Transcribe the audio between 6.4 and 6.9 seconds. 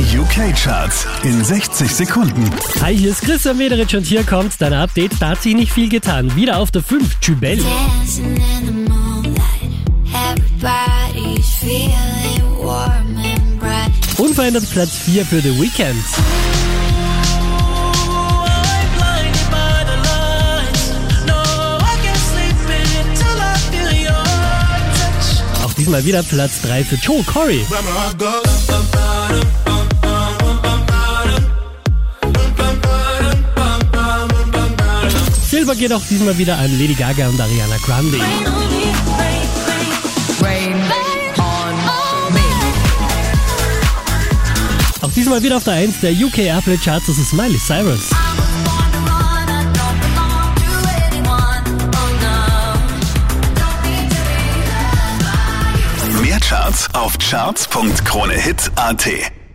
auf der